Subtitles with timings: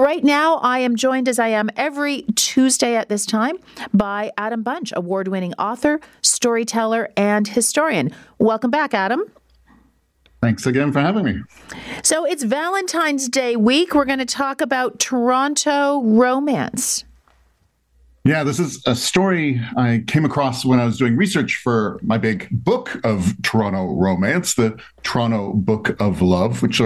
[0.00, 3.58] Right now, I am joined as I am every Tuesday at this time
[3.92, 8.10] by Adam Bunch, award winning author, storyteller, and historian.
[8.40, 9.22] Welcome back, Adam.
[10.42, 11.42] Thanks again for having me.
[12.02, 13.94] So it's Valentine's Day week.
[13.94, 17.04] We're going to talk about Toronto romance.
[18.24, 22.18] Yeah, this is a story I came across when I was doing research for my
[22.18, 26.82] big book of Toronto romance, the Toronto Book of Love, which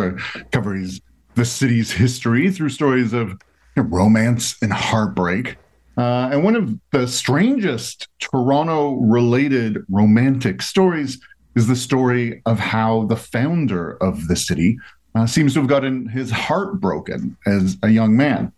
[0.52, 1.00] covers
[1.38, 3.40] the city's history through stories of
[3.76, 5.56] romance and heartbreak.
[5.96, 11.20] Uh, and one of the strangest Toronto related romantic stories
[11.54, 14.78] is the story of how the founder of the city
[15.14, 18.52] uh, seems to have gotten his heart broken as a young man.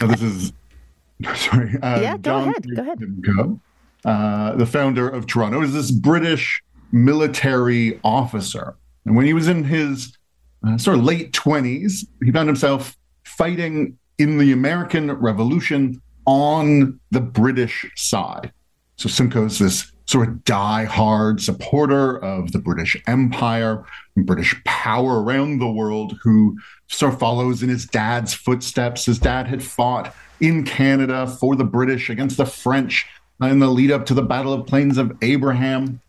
[0.00, 0.52] Now, this is,
[1.36, 1.76] sorry.
[1.82, 2.74] Uh, yeah, go John ahead.
[2.74, 3.60] Go ahead.
[4.02, 8.76] Uh, the founder of Toronto, is this British military officer.
[9.04, 10.16] And when he was in his
[10.66, 17.20] uh, sort of late 20s, he found himself fighting in the American Revolution on the
[17.20, 18.52] British side.
[18.96, 23.84] So Simcoe is this sort of die-hard supporter of the British Empire
[24.16, 26.58] and British power around the world who
[26.88, 29.06] sort of follows in his dad's footsteps.
[29.06, 33.06] His dad had fought in Canada for the British against the French
[33.40, 36.00] in the lead up to the Battle of Plains of Abraham.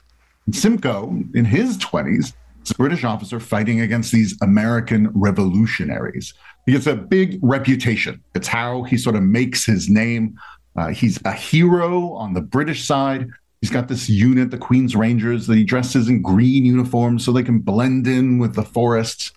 [0.46, 6.34] And Simcoe, in his 20s, it's a British officer fighting against these American revolutionaries.
[6.66, 8.24] He gets a big reputation.
[8.36, 10.38] It's how he sort of makes his name.
[10.76, 13.28] Uh, he's a hero on the British side.
[13.62, 17.44] He's got this unit, the Queen's Rangers, that he dresses in green uniforms so they
[17.44, 19.32] can blend in with the forests.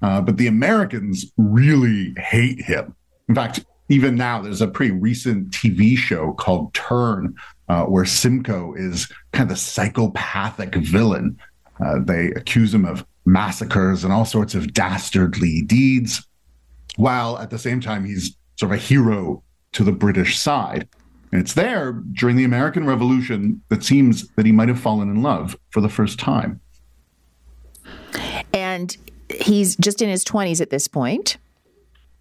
[0.00, 2.94] Uh, but the Americans really hate him.
[3.28, 7.34] In fact, even now, there's a pretty recent TV show called Turn,
[7.68, 11.38] uh, where Simcoe is kind of the psychopathic villain
[11.84, 16.26] uh, they accuse him of massacres and all sorts of dastardly deeds,
[16.96, 20.88] while at the same time he's sort of a hero to the British side.
[21.30, 25.22] And it's there during the American Revolution that seems that he might have fallen in
[25.22, 26.60] love for the first time.
[28.54, 28.96] And
[29.28, 31.36] he's just in his 20s at this point.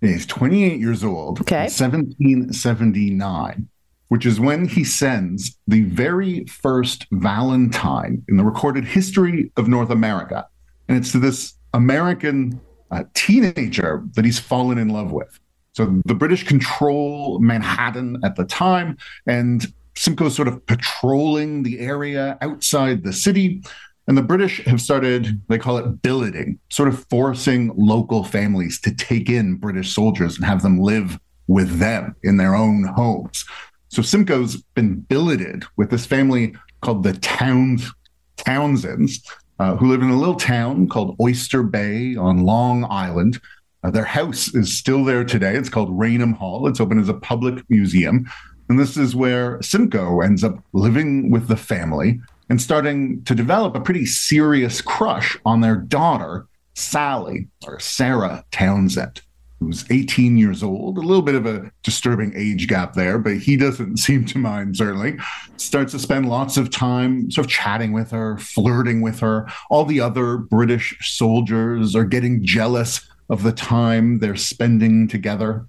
[0.01, 1.41] He's 28 years old.
[1.41, 1.63] Okay.
[1.63, 3.69] 1779
[4.09, 9.89] which is when he sends the very first Valentine in the recorded history of North
[9.89, 10.47] America.
[10.87, 12.59] And it's to this American
[12.91, 15.39] uh, teenager that he's fallen in love with.
[15.73, 18.97] So the British control Manhattan at the time,
[19.27, 23.61] and Simcoe's sort of patrolling the area outside the city.
[24.07, 28.95] And the British have started, they call it billeting, sort of forcing local families to
[28.95, 33.45] take in British soldiers and have them live with them in their own homes.
[33.89, 37.91] So Simcoe's been billeted with this family called the Towns
[38.37, 39.25] Townsends,
[39.59, 43.41] uh, who live in a little town called Oyster Bay on Long Island.
[43.83, 45.55] Uh, their house is still there today.
[45.55, 46.67] It's called Raynham Hall.
[46.67, 48.29] It's open as a public museum.
[48.69, 52.19] And this is where Simcoe ends up living with the family
[52.49, 59.21] and starting to develop a pretty serious crush on their daughter, Sally, or Sarah Townsend
[59.59, 63.57] who's 18 years old, a little bit of a disturbing age gap there, but he
[63.57, 65.17] doesn't seem to mind, certainly.
[65.57, 69.47] Starts to spend lots of time sort of chatting with her, flirting with her.
[69.69, 75.65] All the other British soldiers are getting jealous of the time they're spending together.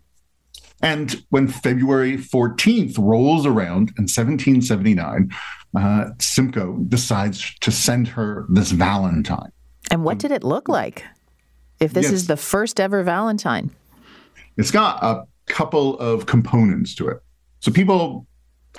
[0.81, 5.31] And when February 14th rolls around in 1779,
[5.77, 9.51] uh, Simcoe decides to send her this Valentine.
[9.91, 11.05] And what did it look like?
[11.81, 12.13] if this yes.
[12.13, 13.71] is the first ever Valentine?
[14.59, 17.19] It's got a couple of components to it.
[17.61, 18.27] So people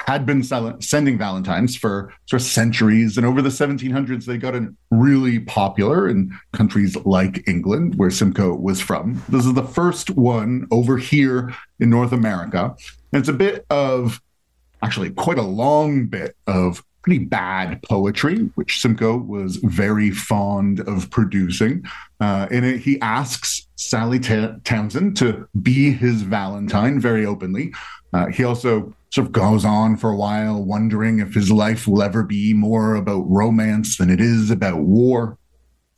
[0.06, 0.44] had been
[0.82, 4.56] sending Valentines for sort of centuries, and over the 1700s, they got
[4.92, 9.22] really popular in countries like England, where Simcoe was from.
[9.28, 12.76] This is the first one over here in North America,
[13.12, 14.22] and it's a bit of,
[14.84, 21.10] actually, quite a long bit of pretty bad poetry, which Simcoe was very fond of
[21.10, 21.84] producing.
[22.20, 27.74] Uh, in it, he asks Sally Townsend to be his Valentine very openly.
[28.12, 32.04] Uh, he also sort of goes on for a while, wondering if his life will
[32.04, 35.38] ever be more about romance than it is about war.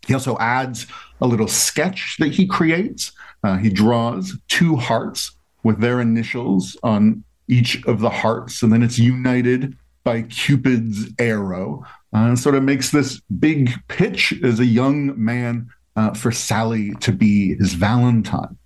[0.08, 0.88] He also adds
[1.20, 3.12] a little sketch that he creates.
[3.44, 5.32] Uh, he draws two hearts
[5.64, 11.86] with their initials on each of the hearts, and then it's united by Cupid's arrow.
[12.14, 17.12] Uh, sort of makes this big pitch as a young man uh, for Sally to
[17.12, 18.58] be his Valentine.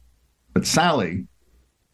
[0.54, 1.28] But Sally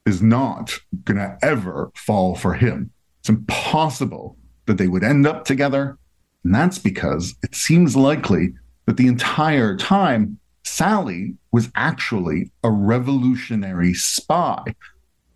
[0.06, 2.92] is not going to ever fall for him.
[3.20, 5.98] It's impossible that they would end up together.
[6.44, 8.54] And that's because it seems likely
[8.86, 14.76] that the entire time Sally was actually a revolutionary spy.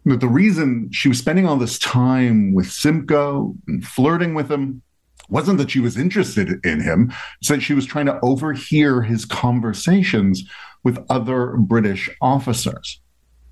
[0.05, 4.83] But the reason she was spending all this time with Simcoe and flirting with him
[5.29, 9.25] wasn't that she was interested in him, it's that she was trying to overhear his
[9.25, 10.43] conversations
[10.83, 13.01] with other British officers.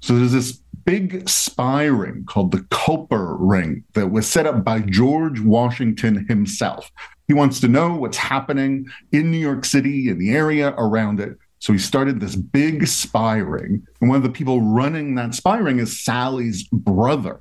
[0.02, 4.80] So there's this big spy ring called the Culper Ring that was set up by
[4.80, 6.92] George Washington himself.
[7.28, 11.38] He wants to know what's happening in New York City and the area around it.
[11.64, 13.88] So he started this big spy ring.
[14.02, 17.40] And one of the people running that spy ring is Sally's brother.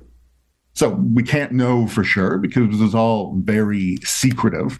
[0.75, 4.79] So we can't know for sure because this is all very secretive.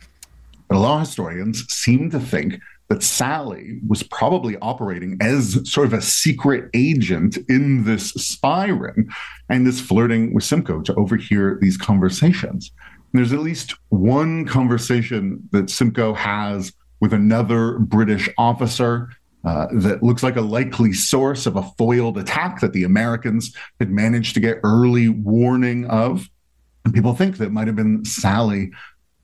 [0.69, 5.87] But a lot of historians seem to think that Sally was probably operating as sort
[5.87, 9.09] of a secret agent in this spy ring
[9.49, 12.71] and is flirting with Simcoe to overhear these conversations.
[13.11, 19.09] And there's at least one conversation that Simcoe has with another British officer
[19.43, 23.89] uh, that looks like a likely source of a foiled attack that the Americans had
[23.89, 26.29] managed to get early warning of.
[26.85, 28.71] And people think that might have been Sally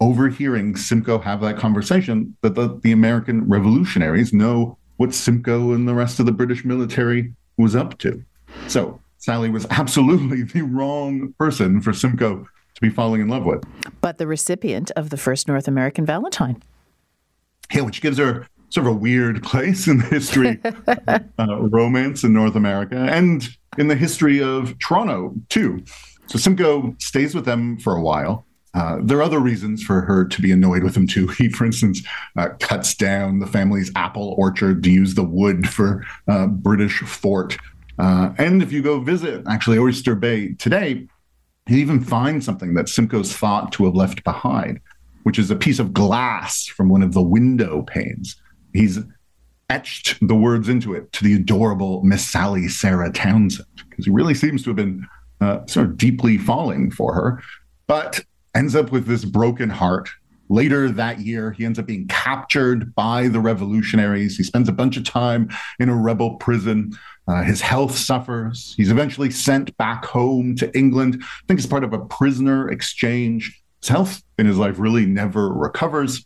[0.02, 5.94] overhearing Simcoe have that conversation, that the, the American revolutionaries know what Simcoe and the
[5.94, 8.24] rest of the British military was up to.
[8.68, 12.46] So Sally was absolutely the wrong person for Simcoe
[12.76, 13.64] to be falling in love with.
[14.02, 16.62] But the recipient of the first North American Valentine.
[17.74, 20.60] Yeah, which gives her sort of a weird place in the history
[21.38, 25.84] uh, romance in North America and in the history of Toronto, too.
[26.28, 28.46] So Simcoe stays with them for a while.
[28.76, 31.28] Uh, there are other reasons for her to be annoyed with him too.
[31.38, 32.04] He, for instance,
[32.38, 37.58] uh, cuts down the family's apple orchard to use the wood for uh, British fort.
[37.98, 41.08] Uh, and if you go visit actually Oyster Bay today,
[41.68, 44.80] you even find something that Simcoe's thought to have left behind,
[45.24, 48.40] which is a piece of glass from one of the window panes.
[48.74, 49.00] He's
[49.70, 54.34] etched the words into it to the adorable Miss Sally Sarah Townsend because he really
[54.34, 55.08] seems to have been
[55.42, 57.42] uh, sort of deeply falling for her.
[57.88, 58.22] But
[58.56, 60.10] ends up with this broken heart.
[60.52, 64.36] Later that year, he ends up being captured by the revolutionaries.
[64.36, 65.50] He spends a bunch of time
[65.80, 66.92] in a rebel prison.
[67.28, 68.74] Uh, his health suffers.
[68.76, 71.22] He's eventually sent back home to England.
[71.22, 73.62] I think it's part of a prisoner exchange.
[73.82, 76.26] His health in his life really never recovers.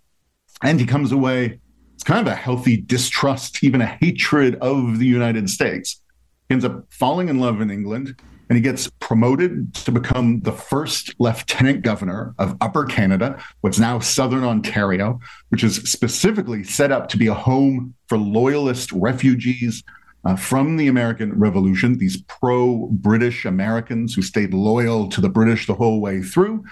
[0.62, 1.60] And he comes away.
[2.04, 6.02] It's kind of a healthy distrust, even a hatred of the United States.
[6.50, 8.20] He ends up falling in love in England
[8.50, 14.00] and he gets promoted to become the first lieutenant governor of Upper Canada, what's now
[14.00, 15.18] Southern Ontario,
[15.48, 19.82] which is specifically set up to be a home for loyalist refugees
[20.26, 25.68] uh, from the American Revolution, these pro British Americans who stayed loyal to the British
[25.68, 26.66] the whole way through.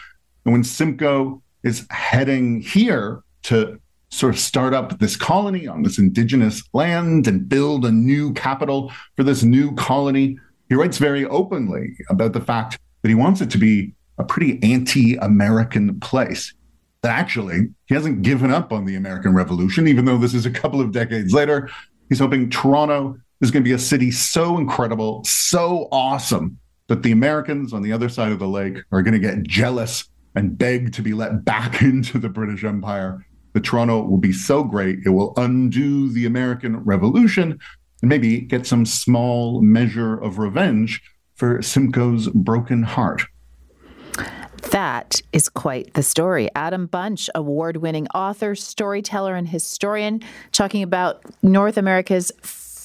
[0.44, 3.80] And when Simcoe is heading here to
[4.12, 8.92] sort of start up this colony on this indigenous land and build a new capital
[9.16, 10.38] for this new colony,
[10.70, 14.60] he writes very openly about the fact that he wants it to be a pretty
[14.62, 16.54] anti American place.
[17.02, 20.52] That actually, he hasn't given up on the American Revolution, even though this is a
[20.52, 21.70] couple of decades later.
[22.10, 27.12] He's hoping Toronto is going to be a city so incredible, so awesome, that the
[27.12, 30.94] Americans on the other side of the lake are going to get jealous and beg
[30.94, 33.26] to be let back into the British Empire.
[33.54, 37.60] The Toronto will be so great, it will undo the American Revolution
[38.02, 41.02] and maybe get some small measure of revenge
[41.36, 43.24] for Simcoe's broken heart.
[44.72, 46.50] That is quite the story.
[46.56, 50.22] Adam Bunch, award winning author, storyteller, and historian,
[50.52, 52.32] talking about North America's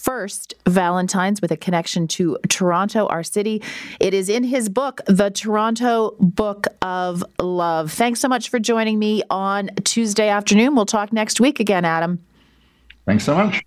[0.07, 3.61] first Valentine's with a connection to Toronto, our city.
[3.99, 7.93] It is in his book, The Toronto Book of Love.
[7.93, 10.77] Thanks so much for joining me on Tuesday afternoon.
[10.77, 12.25] We'll talk next week again, Adam.
[13.05, 13.65] Thanks so much.